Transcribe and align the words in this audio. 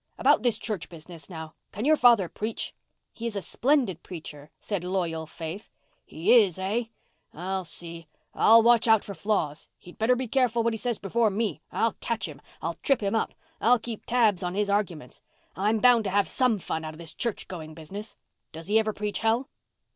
About 0.17 0.41
this 0.41 0.57
church 0.57 0.89
business, 0.89 1.29
now—can 1.29 1.85
your 1.85 1.95
father 1.95 2.27
preach?" 2.27 2.73
"He 3.11 3.27
is 3.27 3.35
a 3.35 3.41
splendid 3.43 4.01
preacher," 4.01 4.49
said 4.57 4.83
loyal 4.83 5.27
Faith. 5.27 5.69
"He 6.07 6.33
is, 6.41 6.55
hey? 6.55 6.89
I'll 7.35 7.63
see—I'll 7.65 8.63
watch 8.63 8.87
out 8.87 9.03
for 9.03 9.13
flaws. 9.13 9.67
He'd 9.77 9.99
better 9.99 10.15
be 10.15 10.27
careful 10.27 10.63
what 10.63 10.73
he 10.73 10.77
says 10.77 10.97
before 10.97 11.29
me. 11.29 11.61
I'll 11.71 11.93
catch 11.99 12.27
him—I'll 12.27 12.77
trip 12.81 13.01
him 13.03 13.13
up—I'll 13.13 13.77
keep 13.77 14.07
tabs 14.07 14.41
on 14.41 14.55
his 14.55 14.71
arguments. 14.71 15.21
I'm 15.55 15.77
bound 15.77 16.03
to 16.05 16.09
have 16.09 16.27
some 16.27 16.57
fun 16.57 16.83
out 16.83 16.95
of 16.95 16.97
this 16.97 17.13
church 17.13 17.47
going 17.47 17.75
business. 17.75 18.15
Does 18.51 18.69
he 18.69 18.79
ever 18.79 18.93
preach 18.93 19.19
hell?" 19.19 19.49